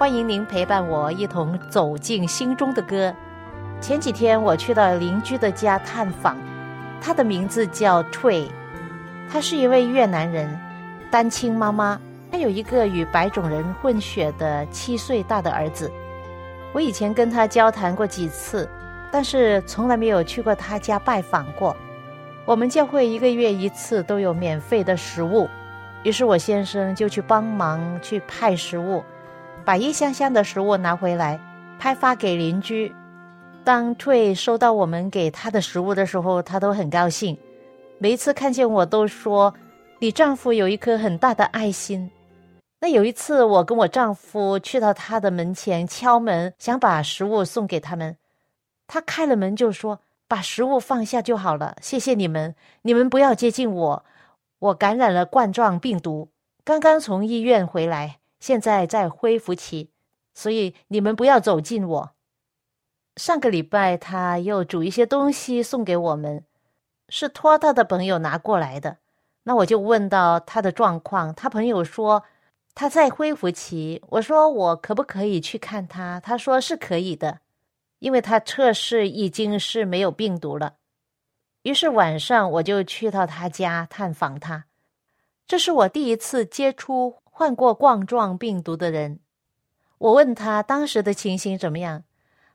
[0.00, 3.14] 欢迎您陪伴我一同走进心中的歌。
[3.82, 6.38] 前几天我去到邻居的家探访，
[7.02, 8.48] 他的名字叫翠，
[9.30, 10.58] 他是一位越南人，
[11.10, 12.00] 单亲妈妈，
[12.32, 15.92] 他有一个与白种人混血的七岁大的儿子。
[16.72, 18.66] 我以前跟他交谈过几次，
[19.12, 21.76] 但是从来没有去过他家拜访过。
[22.46, 25.46] 我们教会一个月一次都有免费的食物，
[26.04, 29.04] 于是我先生就去帮忙去派食物。
[29.64, 31.38] 把一箱箱的食物拿回来，
[31.78, 32.92] 派发给邻居。
[33.62, 37.36] 当翠收到我们给他的食物的时候，他都很高兴。
[37.98, 39.54] 每一次看见我，都说
[40.00, 42.10] ：“你丈夫有一颗很大的爱心。”
[42.80, 48.16] 那有一次，我跟我丈夫去到他的门前敲门，想把食物送给他们。
[48.86, 54.04] 他开了门就说：“把食物放下就好了，谢谢你们，你们不要接近我，
[54.58, 56.30] 我感染了冠状病毒，
[56.64, 59.90] 刚刚从医院回来。”现在在恢复期，
[60.34, 62.10] 所以你们不要走近我。
[63.16, 66.44] 上个礼拜他又煮一些东西送给我们，
[67.08, 68.96] 是托他的朋友拿过来的。
[69.42, 72.24] 那我就问到他的状况，他朋友说
[72.74, 74.02] 他在恢复期。
[74.08, 76.18] 我说我可不可以去看他？
[76.20, 77.40] 他说是可以的，
[77.98, 80.76] 因为他测试已经是没有病毒了。
[81.62, 84.64] 于是晚上我就去到他家探访他。
[85.46, 87.19] 这是我第一次接触。
[87.40, 89.18] 患过冠状病毒的人，
[89.96, 92.04] 我问他当时的情形怎么样？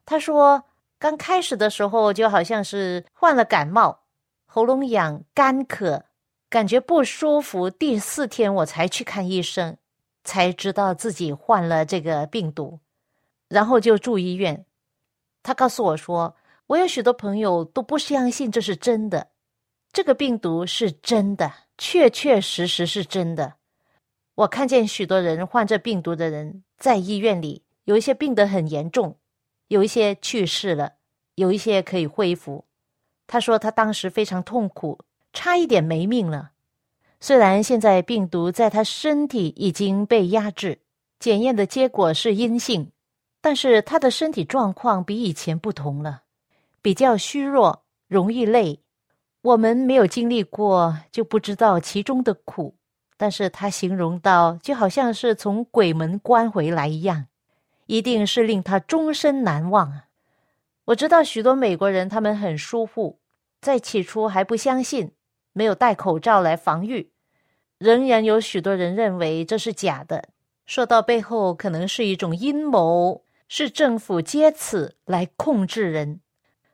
[0.05, 0.63] 他说
[0.99, 4.01] 刚开始的时候就好像是患了感冒，
[4.45, 6.03] 喉咙痒、干咳，
[6.51, 7.67] 感觉不舒服。
[7.67, 9.75] 第四天我才去看医生，
[10.23, 12.79] 才知道自己患了这个病毒，
[13.47, 14.67] 然后就住医院。
[15.41, 16.35] 他告诉我说，
[16.67, 19.29] 我有许多朋友都不相信这是真的，
[19.91, 23.53] 这个病毒是真的，确确实实是真的。
[24.35, 29.17] 我看见许多人患这病毒的人在医院里，有一些病得很严重，
[29.69, 30.93] 有一些去世了，
[31.35, 32.65] 有一些可以恢复。
[33.27, 34.99] 他说他当时非常痛苦，
[35.31, 36.51] 差一点没命了。
[37.21, 40.79] 虽然现在病毒在他身体已经被压制，
[41.17, 42.91] 检验的结果是阴性，
[43.39, 46.23] 但是他的身体状况比以前不同了，
[46.81, 48.81] 比较虚弱，容易累。
[49.41, 52.75] 我们没有经历过，就不知道其中的苦。
[53.17, 57.27] 但是他形容到，就好像是从鬼门关回来一样，
[57.85, 60.05] 一定是令他终身难忘啊！
[60.85, 63.19] 我知道许多美国人，他们很疏忽，
[63.61, 65.13] 在起初还不相信，
[65.53, 67.11] 没有戴口罩来防御，
[67.77, 70.29] 仍然有许多人认为这是假的，
[70.65, 76.19] 说到背后可能是一种阴谋，是政府借此来控制人。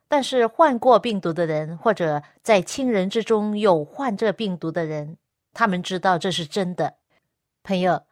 [0.07, 5.15] 但是患过病毒的人，或者在亲人之中有患这病毒的人。
[5.53, 6.95] 他们知道这是真的，
[7.63, 8.03] 朋友，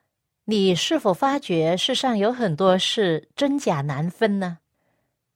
[0.46, 4.58] 你是否发觉世上有很多事真假难分呢？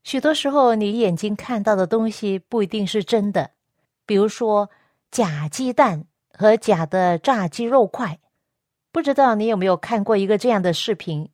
[0.03, 3.51] 许多时候，你眼睛看到的东西不一定是真的，
[4.05, 4.69] 比如说
[5.11, 6.05] 假鸡蛋
[6.37, 8.19] 和假的炸鸡肉块。
[8.91, 11.31] 不知道你有没有看过一个这样的视频，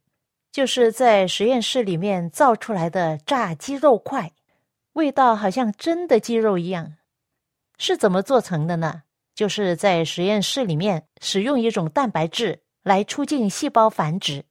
[0.51, 4.31] 就是在实验室里面造出来的炸鸡肉块，
[4.93, 6.95] 味道好像真的鸡肉一样，
[7.77, 9.03] 是怎么做成的呢？
[9.39, 14.43] 就是在实验室里面使用一种蛋白质来促进细胞繁殖，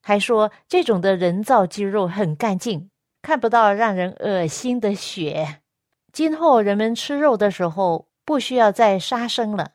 [0.00, 2.88] 还说这种的人造肌肉很干净，
[3.20, 5.60] 看不到让人恶心的血。
[6.10, 9.72] 今后人们吃肉的时候不需要再杀生了。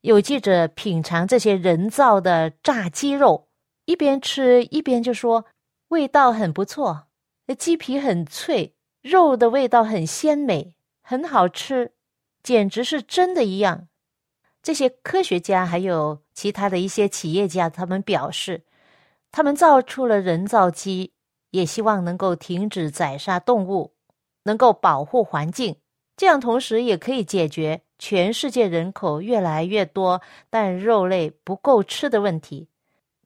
[0.00, 3.48] 有记者品尝这些人造的炸鸡肉，
[3.84, 5.44] 一边吃一边就说
[5.88, 7.08] 味道很不错，
[7.58, 11.92] 鸡皮很脆，肉的味道很鲜美，很好吃，
[12.42, 13.88] 简直是真的一样。
[14.62, 18.62] 这些科学家还有其他的一些企业家，他们表示，
[19.32, 21.12] 他们造出了人造鸡，
[21.50, 23.94] 也希望能够停止宰杀动物，
[24.42, 25.76] 能够保护环境，
[26.16, 30.20] 这样同时也可以解决全世界人口越来越多
[30.50, 32.68] 但肉类不够吃的问题。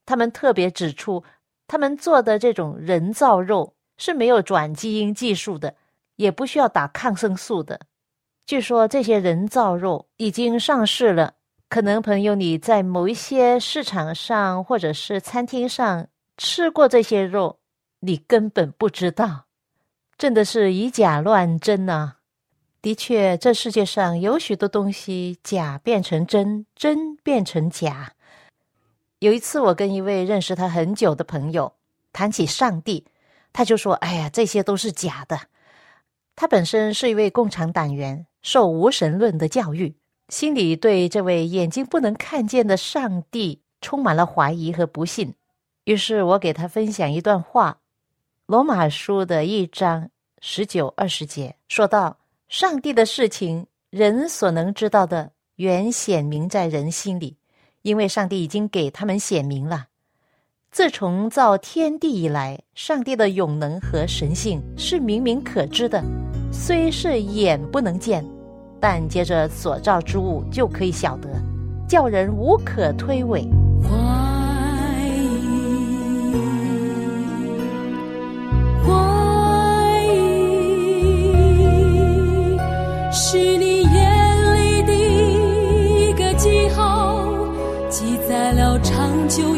[0.07, 1.25] 他们特别指出，
[1.67, 5.75] 他们做的这种人造肉是没有转基因技术的，
[6.15, 7.81] 也不需要打抗生素的。
[8.47, 11.35] 据说这些人造肉已经上市了。
[11.71, 16.07] 可能朋友你在某一些市场上或者是餐厅上
[16.37, 17.59] 吃过这些肉，
[18.01, 19.47] 你根本不知道，
[20.17, 22.17] 真的是以假乱真呐！
[22.83, 28.13] 的确，这世界上有许多东西假变成真，真变成假。
[29.21, 31.73] 有一次，我跟一位认识他很久的朋友
[32.13, 33.07] 谈起上帝，
[33.55, 35.41] 他就说：“哎呀，这些都是假的。”
[36.37, 39.97] 他本身是一位共产党员，受无神论的教育。
[40.29, 45.35] 心里对这位眼睛不能看见的上帝充满了怀疑和不信，
[45.85, 47.73] 于是我给他分享一段话，
[48.47, 50.09] 《罗马书》的一章
[50.41, 52.17] 十九二十节，说道
[52.49, 57.37] ：“上帝的事情，人所能知道的，原显明在人心里，
[57.83, 59.89] 因为上帝已经给他们显明了。
[60.71, 66.03] 自从造天地以来，上帝的永能和神性是明明可知的，
[66.51, 68.25] 虽是眼不能见。”
[68.81, 71.29] 但接着所造之物就可以晓得，
[71.89, 73.49] 叫人无可推诿。
[73.83, 73.89] 怀
[75.09, 75.19] 疑，
[78.87, 78.93] 怀
[80.05, 80.13] 疑，
[83.11, 87.25] 是你眼里的一个记号，
[87.89, 89.57] 记载了长久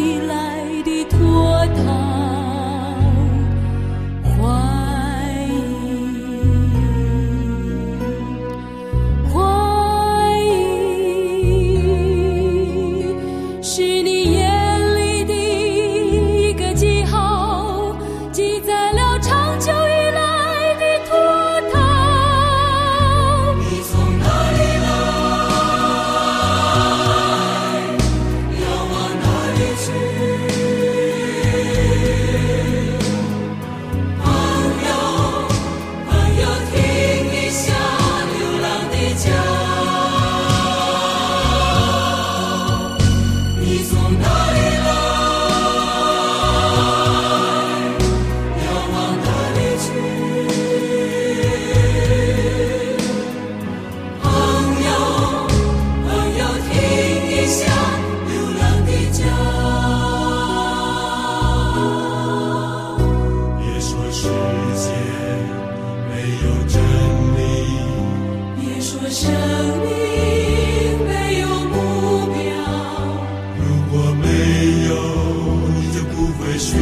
[76.59, 76.77] 寻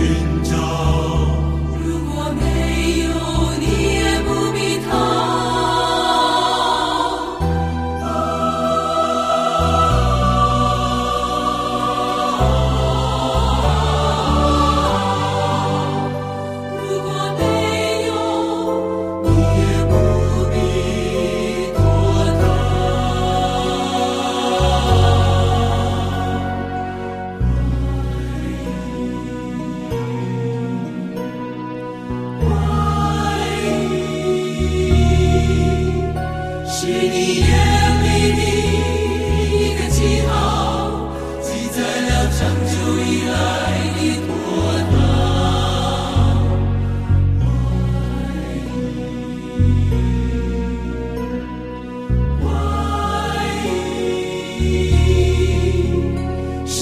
[0.45, 0.94] 找。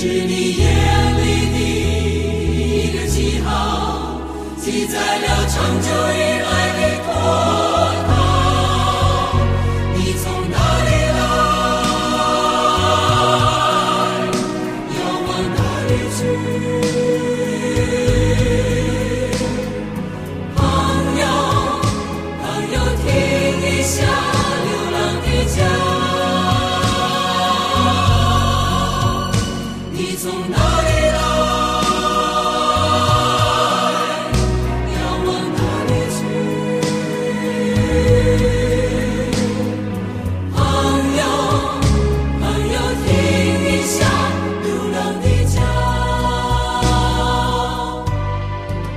[0.02, 4.20] 是你眼里的一个记号
[4.58, 6.31] 记载了长久的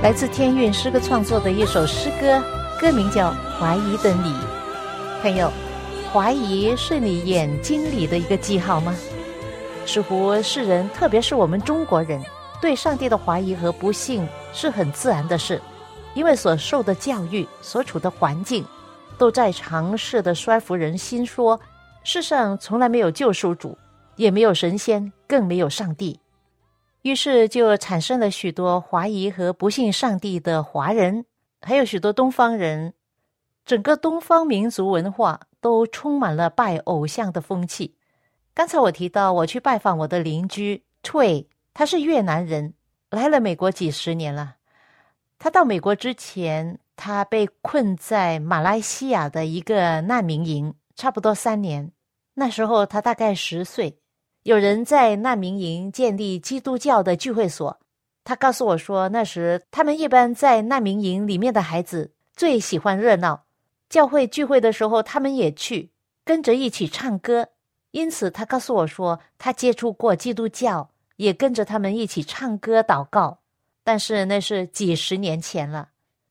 [0.06, 2.40] 来自天韵诗歌创作的一首诗歌，
[2.80, 4.30] 歌名叫《怀疑的你》。
[5.20, 5.50] 朋友，
[6.12, 8.94] 怀疑是你眼睛里的一个记号吗？
[9.84, 12.22] 似乎世人，特别是我们中国人，
[12.62, 15.60] 对上帝的怀疑和不信是很自然的事，
[16.14, 18.64] 因为所受的教育、所处的环境
[19.18, 21.60] 都在尝试的说服人心，说
[22.04, 23.76] 世上从来没有救赎主，
[24.14, 26.20] 也没有神仙，更没有上帝。
[27.06, 31.24] 于是就产生了许多怀疑和不信上帝的华人，
[31.60, 32.94] 还有许多东方人。
[33.64, 37.94] 整个东方民族文化都充满了拜偶像的风气。
[38.52, 42.74] 刚才我提到，我去拜访我的邻居退，他是越南人，
[43.10, 44.56] 来了美国几十年了。
[45.38, 51.92] 他到美国之前，他被困在马来西亚的一个难民营，差不多三年。
[52.34, 53.96] 那时候他大概十岁，
[54.46, 57.80] 有人在难民营建立基督教的聚会所。
[58.22, 63.42] 他告诉我说，那时他们一般在难民营里面的孩子最喜欢热闹，
[63.88, 65.90] 教会聚会的时候他们也去
[66.24, 67.48] 跟着一起唱歌。
[67.90, 73.40] 因此，他告诉我说，他接触过基督教，也跟着他们一起唱歌祷告。
[73.82, 75.88] 但是那是几十年前了。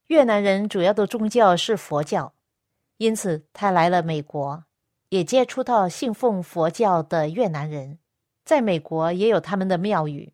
[0.08, 2.32] 越南人主要的宗教是佛教，
[2.96, 4.64] 因此他来了美国，
[5.10, 7.98] 也接触到信奉佛教的越南人，
[8.46, 10.32] 在美国也有他们的庙宇。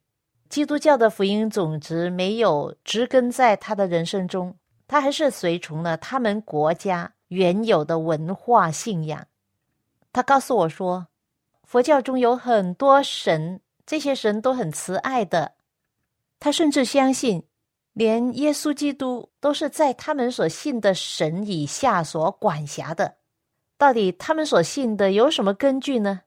[0.50, 4.53] 基督教的福音种子没有植根在他的人生中，
[4.86, 9.25] 他还是随从了他们国家原有的文化信仰。
[10.12, 11.08] 他告诉我说，
[11.63, 15.53] 佛教中有很多神，这些神都很慈爱的。
[16.38, 17.44] 他甚至相信，
[17.94, 23.15] 连耶稣基督都是在他们所信的神以下所管辖的。
[23.77, 26.24] 到底他们所信的有什么根据呢？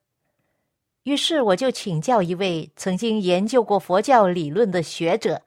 [1.04, 5.42] 于是我就请教一位曾经研究过佛教理论的学者，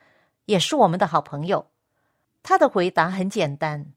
[0.45, 1.67] 也是我们的好朋友。
[2.41, 3.91] 他的回答很简单，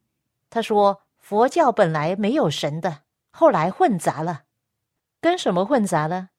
[0.50, 4.42] 他说：“佛教本来没有神的，后来混杂了，
[5.20, 6.30] 跟什么混杂了？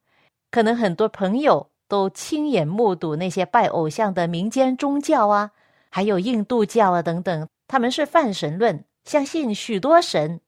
[0.51, 5.51] 可能很多朋友。”都亲眼目睹那些拜偶像的民间宗教啊，
[5.89, 10.39] 还有印度教啊等等，他们是泛神论，相信许多神。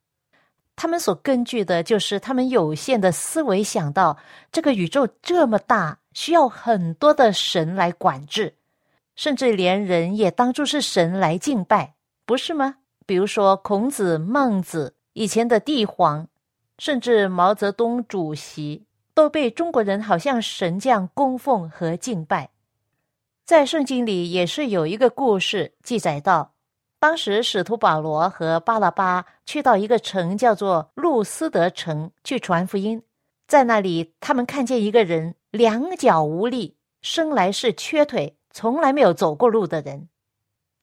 [0.75, 4.17] 他们所根据的就是他们有限的思维，想到
[4.51, 8.55] 这个宇宙这么大，需要很多的神来管制，
[9.15, 12.75] 甚至连人也当作是神来敬拜，不是吗？
[13.05, 16.27] 比如说孔子、孟子以前的帝皇，
[16.77, 18.85] 甚至毛泽东主席。
[19.15, 22.49] 都被中国人好像神将供奉和敬拜，
[23.45, 26.52] 在圣经里也是有一个故事记载到，
[27.03, 33.03] 当时使徒保罗和巴拉巴去到一个城叫做路斯德城去传福音，
[33.45, 40.07] 在那里他们看见一个人两脚无力，生来是缺腿，从来没有走过路的人。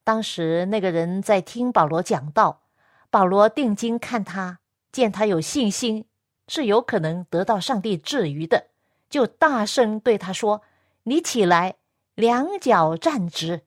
[0.03, 2.61] 当时那个人在听保罗讲道，
[3.09, 4.59] 保罗定睛看他，
[4.91, 6.05] 见他有信心。
[6.47, 8.67] 是有可能得到上帝治愈的，
[9.09, 10.61] 就大声对他说
[11.01, 11.77] ：“你起来，
[12.13, 13.63] 两脚站直。”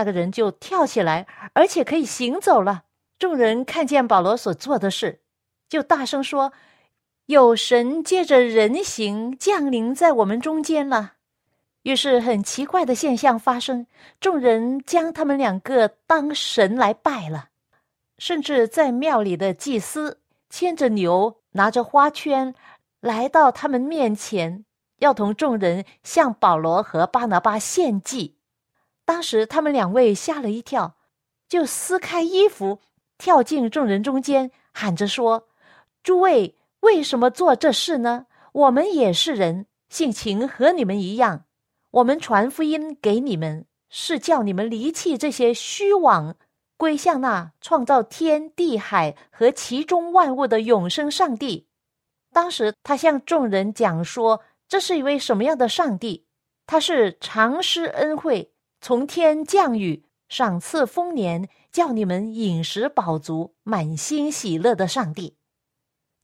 [0.00, 2.84] 那个人就跳起来，而且可以行走了。
[3.18, 5.20] 众人看见保罗所做的事，
[5.68, 6.54] 就大声说
[7.26, 11.12] ：“有神借着人形降临在我们中间了。”
[11.84, 13.86] 于是很奇怪的现象发生，
[14.20, 17.48] 众人将他们两个当神来拜了，
[18.16, 21.36] 甚至在庙里的祭司牵着牛。
[21.52, 22.54] 拿着花圈
[23.00, 24.64] 来到他们面前，
[25.00, 28.36] 要同众人向保罗和巴拿巴献祭。
[29.10, 30.94] 当时他们两位吓了一跳，
[31.48, 32.78] 就撕开衣服，
[33.18, 35.48] 跳进众人中间，喊着说
[36.04, 38.26] ：“诸位，为什么做这事呢？
[38.52, 41.46] 我们也是人，性情和你们一样。
[41.90, 46.36] 我们传福音给你们，是叫你们离弃这些虚妄。”
[46.78, 51.66] 归向那创造天地海和其中万物的永生上帝。
[52.32, 56.28] 当时他向众人讲说：“这是一位什么样的上帝？
[56.64, 65.36] 他是常施恩惠，从天降雨，赏赐丰年，叫你们饮食饱足，满心喜乐的上帝。”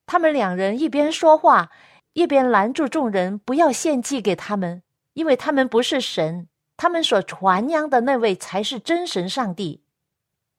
[0.06, 1.70] 他们两人一边说话，
[2.14, 4.82] 一边拦住众人不要献祭给他们，
[5.12, 9.82] 因为他们不是神，他们所传扬的那位才是真神上帝。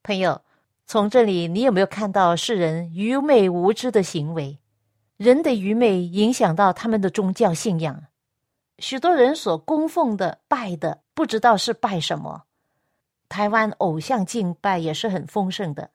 [0.04, 0.42] 朋友，
[0.86, 4.60] 从这里你有没有看到世人愚昧无知的行为？
[5.16, 8.04] 人的愚昧影响到他们的宗教信仰。
[8.80, 12.44] 许多人所供奉的、拜的，不知道是拜什么。
[13.30, 15.92] 台湾偶像敬拜也是很丰盛的，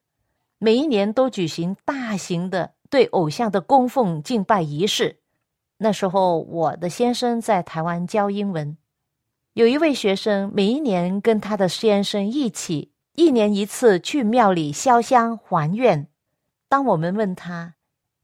[0.59, 5.21] 每一年都举行大型的对偶像的供奉敬拜仪式。
[5.79, 8.77] 那时候，我的先生在台湾教英文，
[9.55, 12.93] 有一位学生每一年跟他的先生一起。
[13.15, 16.09] 一年一次去庙里烧香还愿。
[16.67, 17.75] 当我们问他：“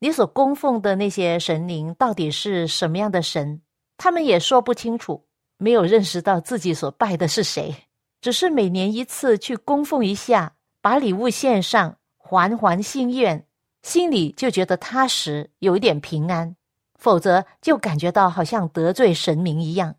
[0.01, 3.61] 你所供奉的那些神灵到底是什么样的神？”
[3.99, 5.27] 他们也说不清楚，
[5.59, 7.75] 没有认识到自己所拜的是谁，
[8.23, 13.45] 只是每年一次去供奉一下，把礼物献上，还还心愿。
[13.83, 16.55] 心里就觉得踏实，有一点平安；
[16.95, 19.97] 否则就感觉到好像得罪神明一样。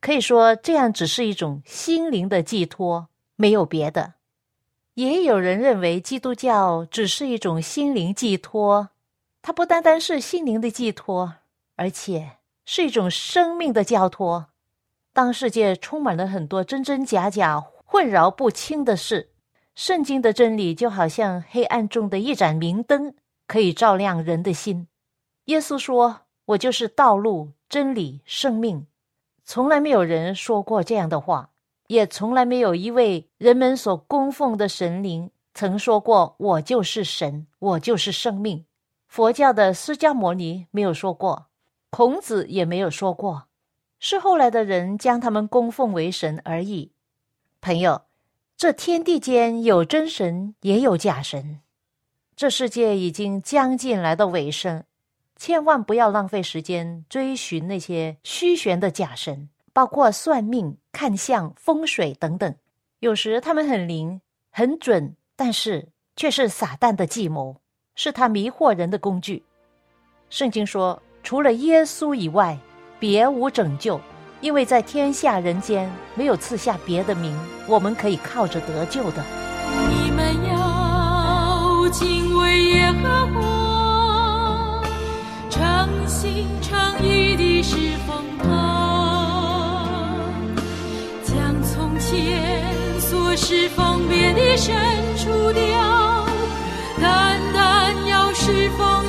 [0.00, 4.14] 可以说，这样只是一种心灵的寄托，没有别的。
[4.94, 8.90] 也有人认为，基督教只是一种心灵寄托，
[9.42, 11.34] 它不单单是心灵的寄托，
[11.76, 12.32] 而且
[12.64, 14.46] 是一种生命的交托。
[15.12, 19.30] 当世界充满了很多真真假假、混淆不清的事，
[19.74, 23.14] 圣经的真理就好像黑暗中的一盏明灯，
[23.46, 24.86] 可以照亮人的心。
[25.46, 28.86] 耶稣说：“我就是道路、真理、生命。”
[29.44, 31.50] 从来没有人说过这样的话，
[31.88, 38.64] 也从来没有一位人们所供奉的神灵曾说过“我就是神，我就是生命”。
[39.08, 41.46] 佛教的释迦牟尼没有说过，
[41.90, 43.48] 孔子也没有说过，
[43.98, 46.92] 是后来的人将他们供奉为神而已。
[47.60, 48.02] 朋友，
[48.56, 51.60] 这天地间有真神，也有假神。
[52.36, 54.84] 这世界已经将近来到尾声。
[55.36, 62.54] 千万不要浪费时间追寻那些虚玄的假神，包括算命、看相、风水等等。
[62.98, 64.20] 有时他们很灵、
[64.50, 67.56] 很准，但是却是撒旦的计谋，
[67.94, 69.42] 是他迷惑人的工具。
[70.28, 72.58] 圣经说，除了耶稣以外，
[72.98, 74.00] 别无拯救，
[74.40, 79.22] 因为在天下人间没有赐下别的名，我们可以靠着得救的。
[79.88, 84.82] 你们要敬畏耶和华。
[85.50, 88.48] 诚心诚意地侍奉他，
[91.22, 92.64] 将从前
[92.98, 94.74] 所侍奉别的神
[95.16, 96.26] 除掉，
[97.00, 99.04] 单单要侍奉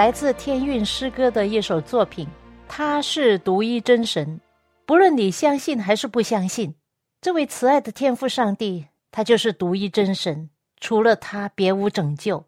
[0.00, 2.26] 来自天韵诗歌的一首作品，
[2.66, 4.40] 他是独一真神。
[4.86, 6.74] 不论你相信还是不相信，
[7.20, 10.48] 这位慈爱的天父上帝，他就是独一真神，
[10.80, 12.46] 除了他别无拯救。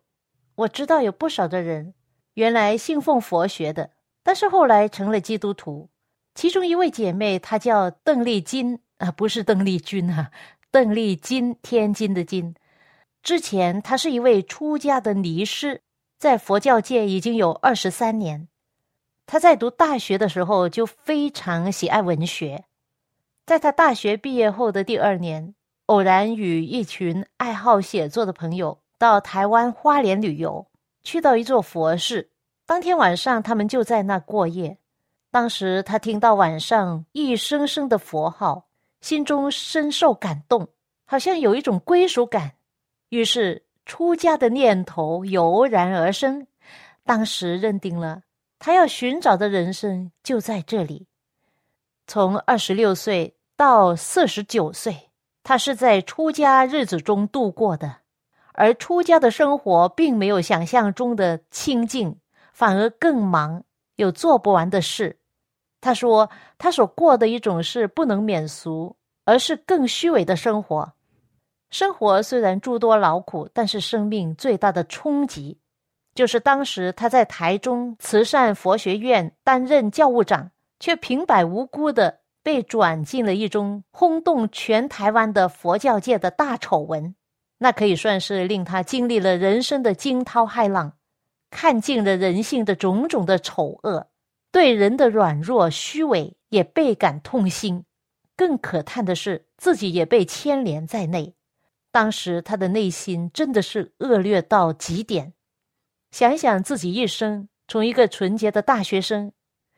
[0.54, 1.92] 我知道有不少的人
[2.32, 3.90] 原来信奉佛学的，
[4.22, 5.90] 但是后来成了基督徒。
[6.34, 10.30] 其中一位姐妹，她叫邓丽金啊，不是邓丽君啊，
[10.70, 12.54] 邓丽金，天津的金。
[13.22, 15.82] 之前她是一位出家的尼师。
[16.22, 18.46] 在佛教界已经有二十三年，
[19.26, 22.62] 他在读大学的时候就非常喜爱文学。
[23.44, 25.52] 在他大学毕业后的第二年，
[25.86, 30.64] 偶然与一群爱好写作的朋友到台湾花莲旅游，
[31.02, 32.30] 去到一座佛寺。
[32.66, 34.78] 当天晚上，他们就在那过夜。
[35.32, 38.68] 当时他听到晚上一声声的佛号，
[39.00, 40.68] 心中深受感动，
[41.04, 42.52] 好像有一种归属感，
[43.08, 43.64] 于是。
[43.92, 46.46] 出家的念头油然而生，
[47.04, 48.22] 当时认定了
[48.58, 51.06] 他要寻找的人生就在这里。
[52.06, 55.10] 从二十六岁到四十九岁，
[55.42, 57.96] 他是在出家日子中度过的，
[58.54, 62.18] 而出家的生活并没有想象中的清静，
[62.54, 63.62] 反而更忙，
[63.96, 65.18] 有做不完的事。
[65.82, 70.94] 他说，他所过的一种是不能免俗，而是更虚伪的生活。
[71.72, 75.58] 生活虽然诸多劳苦，但是生命最大的冲击，
[76.14, 87.14] 就是当时他在台中慈善佛学院担任教务长，却平白无辜的被转进了一宗轰动全台湾的佛教界的大丑闻。
[87.56, 90.92] 那可以算是令他经历了人生的惊涛骇浪，
[91.50, 94.08] 看尽了人性的种种的丑恶，
[94.50, 97.84] 对人的软弱虚伪也倍感痛心。
[98.36, 101.34] 更可叹的是，自己也被牵连在内。
[101.92, 105.34] 当时他的内心真的是恶劣到极点，
[106.10, 109.30] 想想自己一生从一个纯洁的大学生，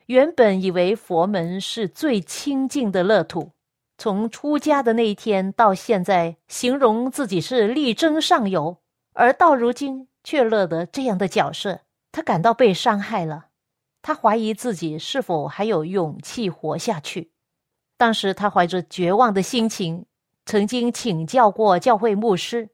[0.06, 3.50] 原本以为佛门是最清净的乐土，
[3.98, 8.78] 从出家的那一天到现在，形容自己是力争上游，
[9.14, 11.80] 而到如今却乐得这样的角色，
[12.12, 13.46] 他感到被伤害了，
[14.02, 17.32] 他怀疑自己是否还有勇气活下去。
[17.96, 20.06] 当时他怀着绝望的心情。
[20.46, 22.68] 曾经请教过教会牧师，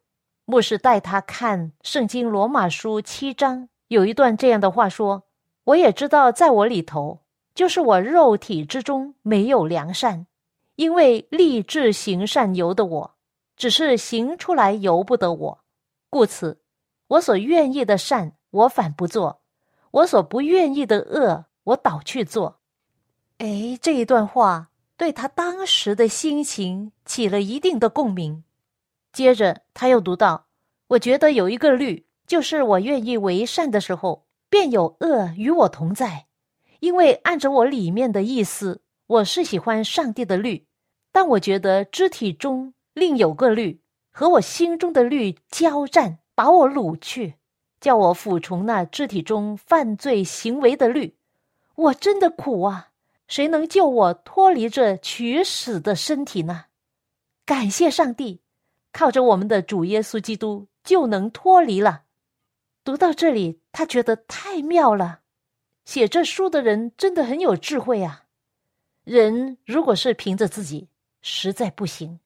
[0.44, 5.22] 牧师带他看《圣经》罗马书七章，有一段这样的话说
[5.62, 7.20] ：“我也知道，在我里头，
[7.54, 10.26] 就是我肉体之中没有良善，
[10.74, 13.14] 因为立志行善由得我，
[13.56, 15.60] 只是行出来由不得我。
[16.08, 16.60] 故此，
[17.06, 19.38] 我所愿意的善，我反不做；
[19.92, 22.58] 我所不愿意的恶，我倒去做。
[23.38, 24.69] 哎，这一段话
[25.00, 28.44] 对他当时的心情起了一定的共鸣。
[29.14, 30.44] 接着他又读到
[30.88, 36.26] ：“我觉得有一个律，就是我愿意为善的时候，便有恶与我同在。
[36.80, 40.66] 因为按着我里面的意思，我是喜欢上帝的律，
[41.10, 47.36] 但我觉得肢体中另有个律和我心中的律交战，把我掳去，
[47.80, 51.16] 叫我服从那肢体中犯罪行为的律。
[51.74, 52.89] 我真的苦啊！
[53.30, 56.66] 谁能救我脱离这取死的身体呢？
[57.46, 58.42] 感谢上帝。”
[58.92, 62.02] 靠着我们的主耶稣基督就能脱离了。
[62.82, 65.20] 读到这里，他觉得太妙了。
[65.84, 68.24] 写这书的人真的很有智慧啊！
[69.04, 70.88] 人如果是凭着自己，
[71.22, 72.18] 实在不行。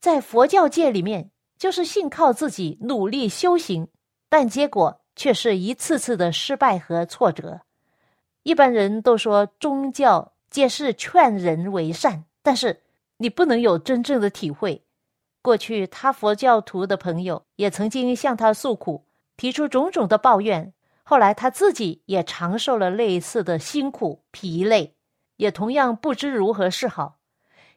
[0.00, 3.88] 在佛教界里面，就是信靠自己努力修行，
[4.30, 7.60] 但结果却是一次次的失败和挫折。
[8.42, 12.82] 一般人都说宗教皆是劝人为善，但是
[13.18, 14.84] 你不能有真正的体会。
[15.40, 20.72] 过去，他佛教徒的朋友也曾经向他诉苦，提出种种的抱怨。
[21.04, 24.94] 后来，他自己也尝受了类似的辛苦、疲累，
[25.36, 27.18] 也同样不知如何是好。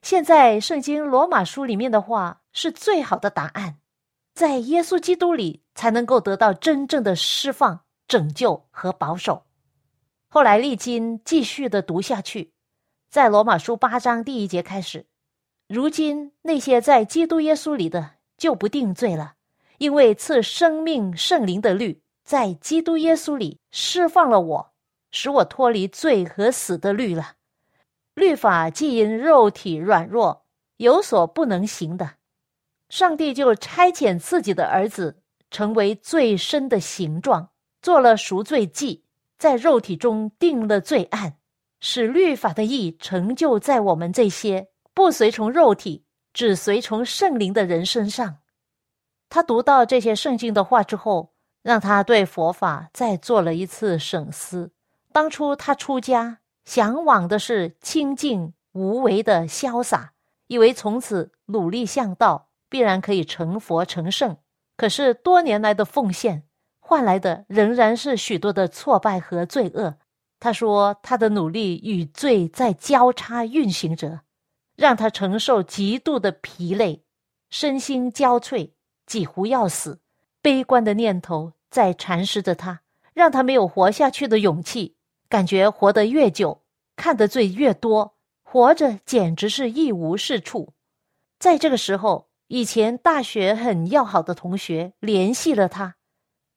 [0.01, 3.78] 现在，圣经罗马书里面的话是最好的答案，
[4.36, 9.43] 在耶稣基督里才能够得到真正的释放、拯救和保守。
[10.36, 12.52] 后来，历经继续的读下去，
[13.10, 15.06] 在罗马书八章第一节开始。
[15.69, 19.36] 如今那些在基督耶稣里的就不定罪了，
[19.78, 24.74] 因为赐生命圣灵的律在基督耶稣里释放了我，
[25.10, 27.36] 使我脱离罪和死的律了。
[28.13, 30.43] 律法既因肉体软弱
[30.76, 32.15] 有所不能行的，
[32.89, 39.05] 上帝就差遣自己的儿子成为最深的形状，做了赎罪祭，
[39.38, 41.38] 在肉体中定了罪案，
[41.80, 44.69] 使律法的义成就在我们这些。
[44.93, 48.38] 不随从肉体，只随从圣灵的人身上。
[49.28, 54.71] 他读到这些圣经的话之后，让他对佛法再做了一次省思。
[55.12, 60.13] 当初他出家，向往的是清净无为的潇洒，
[60.48, 64.38] 以为从此努力向道，必然可以成佛成圣。
[64.78, 66.44] 可是多年来的奉献，
[66.88, 69.95] 换来的仍然是许多的挫败和罪恶。
[70.39, 74.21] 他说，他的努力与罪在交叉运行着。
[74.76, 77.02] 让他承受极度的疲累，
[77.50, 78.71] 身心交瘁，
[79.08, 80.00] 几乎要死。
[80.43, 82.82] 悲观的念头在蚕食着他，
[83.13, 84.95] 让他没有活下去的勇气。
[85.28, 86.62] 感觉活得越久，
[86.95, 90.74] 看的罪越多，活着简直是一无是处。
[91.39, 95.95] 在这个时候，以前大学很要好的同学联系了他，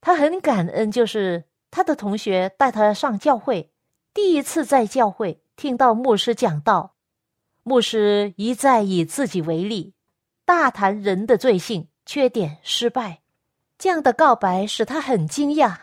[0.01, 3.71] 他很感恩，就是他的同学带他上教会，
[4.15, 6.95] 第一次在教会听到牧师讲道。
[7.63, 9.93] 牧师一再以自己为例，
[10.45, 13.21] 大谈人的罪性、缺点、失败，
[13.77, 15.77] 这样的告白使他很惊讶，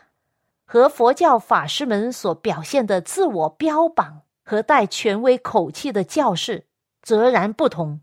[0.66, 6.66] 和佛教法师们所表现的自我标榜和带权威口气的教士
[7.04, 8.02] 截然不同，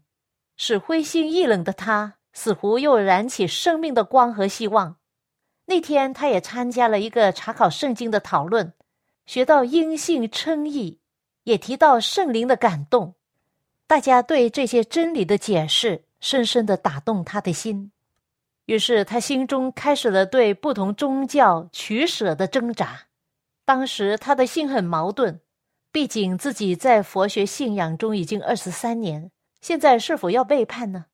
[0.56, 4.96] 使灰心意冷的他似乎又燃起生命的光和希望。
[5.66, 8.72] 那天，他也参加了一个查考圣经的讨论，
[9.26, 10.98] 学到因信称义，
[11.44, 13.14] 也提到圣灵的感动。
[13.86, 17.92] 大家对这些真理的解释深深的打动他的心，
[18.66, 23.06] 于是他心中开始了对不同宗教取舍的挣扎。
[23.64, 25.40] 当时他的心很矛盾，
[25.92, 31.06] 毕竟自己在佛学信仰中已经二十三年，现在是否要背叛呢？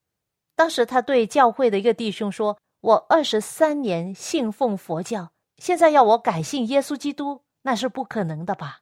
[0.55, 8.79] 当时他对教会的一个弟兄说：“我二十三年信奉佛教，现在要我改信耶稣基督，那是不可能的吧？”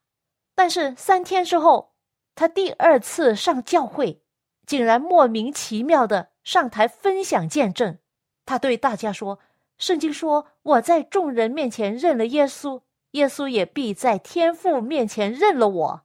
[0.56, 1.94] 但是三天之后。
[2.40, 4.22] 他第二次上教会，
[4.68, 7.98] 竟然莫名其妙的上台分享见证。
[8.46, 9.40] 他对大家说
[9.80, 12.84] ：“圣经说我在众人面前认了耶稣，
[13.14, 16.02] 耶稣也必在天父面前认了我。”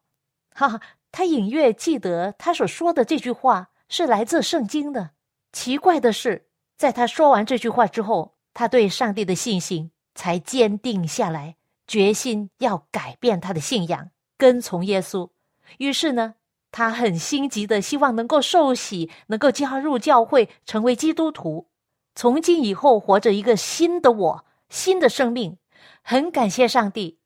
[0.56, 5.10] 哈哈，他隐约记得他所说的这句话是来自圣经的。
[5.52, 6.48] 奇怪的是，
[6.82, 11.54] 在他说完这句话之后，他对上帝的信心才坚定下来，
[11.86, 15.30] 决心要改变他的信仰，跟从耶稣。
[15.78, 16.34] 于是呢，
[16.72, 21.68] 他很心急的希望能够受洗，能够加入教会，成为基督徒，
[22.16, 25.58] 从今以后活着一个新的我，新的生命。
[26.02, 27.20] 很感谢上帝，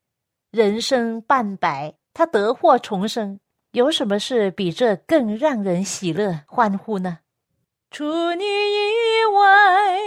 [0.51, 3.41] 人生半百，他得获重生，
[3.71, 7.21] 有什么事比这更让人喜乐欢呼呢？
[7.91, 9.99] 除你以外，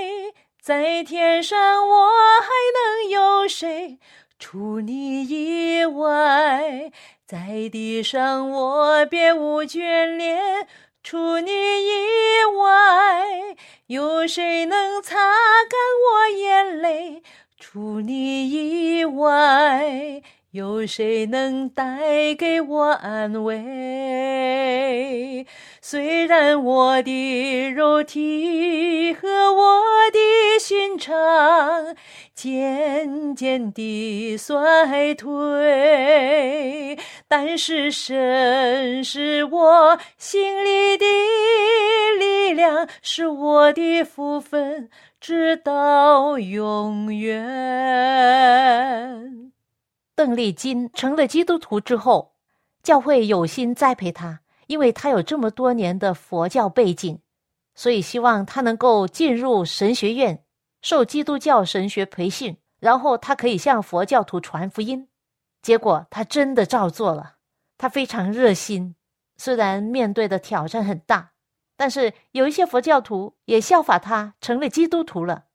[0.61, 2.07] 在天上我
[2.41, 3.97] 还能有谁？
[4.37, 6.91] 除你以外，
[7.25, 10.67] 在地上我别无眷恋。
[11.01, 13.55] 除你以外，
[13.87, 17.23] 有谁能擦干我眼泪？
[17.59, 20.21] 除你以外。
[20.51, 25.45] 有谁能带给我安慰？
[25.79, 30.17] 虽然我的肉体和我的
[30.59, 31.95] 心肠
[32.33, 41.05] 渐渐地衰退，但是神是我心里的
[42.17, 44.89] 力量，是我的福分，
[45.21, 47.45] 直到永远。
[50.19, 52.33] 邓丽金成了基督徒之后，
[52.83, 57.21] 教会有心栽培他，因为他有这么多年的佛教背景，
[57.73, 60.43] 所以希望他能够进入神学院，
[60.81, 65.07] 受基督教神学培训，然后他可以向佛教徒传福音。
[65.61, 67.35] 结果他真的照做了，
[67.77, 68.97] 他非常热心，
[69.37, 71.31] 虽然面对的挑战很大，
[71.77, 75.45] 但是有一些佛教徒也效法他，成了基督徒了。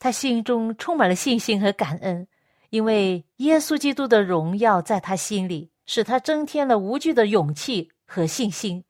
[0.00, 2.26] 他心中充满了信心和感恩。
[2.72, 8.82] 因为耶稣基督的荣耀在他心里，使他增添了无惧的勇气和信心。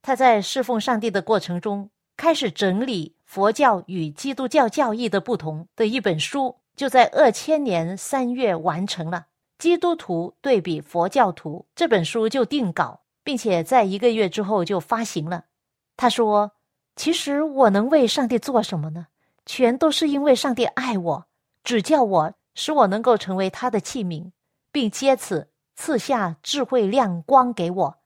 [0.00, 9.18] 他在侍奉上帝的过程中，开始整理佛教与基督教教义的不同的一本书，就在二千年三月完成了
[9.62, 15.44] 《基督徒对比佛教徒》这本书就定稿，并且在一个月之后就发行了。
[15.94, 16.52] 他说
[16.96, 19.08] ：“其实我能为上帝做什么呢？
[19.44, 21.26] 全都是因为上帝爱我，
[21.62, 24.32] 指教我。”使我能够成为他的器皿，
[24.72, 27.98] 并借此赐下智慧亮光给我。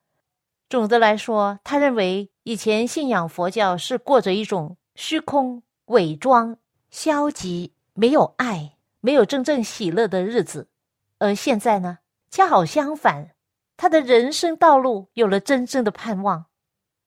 [0.68, 6.58] 总的来说，他认为以前信仰佛教是过着一种虚空、伪装、
[6.90, 10.68] 消极、没有爱、没有真正喜乐的日子，
[11.18, 11.98] 而现在呢，
[12.30, 13.30] 恰好相反，
[13.76, 16.46] 他的人生道路有了真正的盼望。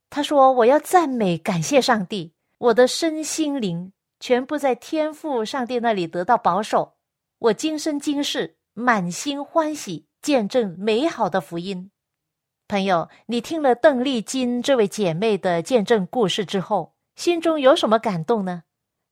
[0.10, 6.92] 他说：“我要赞美、感谢上帝，我的身心灵全部在天赋上帝那里得到保守。”
[7.43, 11.91] 我今生今世满心欢喜，见证美好的福音。
[12.69, 18.63] 朋友，你听了邓丽金这位姐妹的见证故事之后，心中有什么感动呢？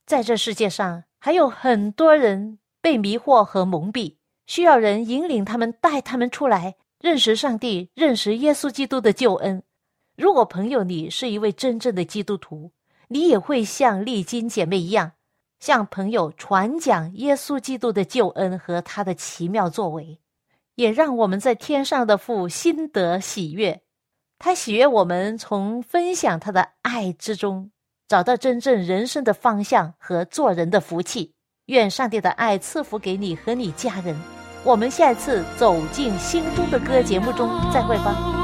[0.06, 4.16] 在这世界上，还有很多人被迷惑和蒙蔽，
[4.48, 9.62] 需要人引领他们，带他们出来认识上帝，认识耶稣基督的救恩。
[10.16, 12.72] 如果朋友你是一位真正的基督徒，
[13.10, 15.12] 你也会像丽金姐妹一样。
[15.62, 20.20] 向朋友传讲耶稣基督的救恩和他的奇妙作为，
[20.76, 23.82] 也让我们在天上的父心得喜悦。
[24.40, 27.70] 他喜悦我们从分享他的爱之中，
[28.08, 31.36] 找到真正人生的方向和做人的福气。
[31.68, 34.20] 愿上帝的爱赐福给你和你家人。
[34.64, 38.41] 我们下一次走进心中的歌节目中再会吧。